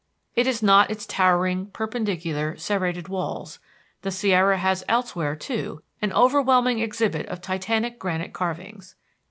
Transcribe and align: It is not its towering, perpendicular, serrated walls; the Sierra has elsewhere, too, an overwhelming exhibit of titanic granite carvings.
It 0.35 0.47
is 0.47 0.63
not 0.63 0.89
its 0.89 1.05
towering, 1.05 1.67
perpendicular, 1.67 2.57
serrated 2.57 3.07
walls; 3.07 3.59
the 4.01 4.09
Sierra 4.09 4.57
has 4.57 4.83
elsewhere, 4.89 5.35
too, 5.35 5.83
an 6.01 6.11
overwhelming 6.13 6.79
exhibit 6.79 7.27
of 7.27 7.39
titanic 7.39 7.99
granite 7.99 8.33
carvings. 8.33 8.95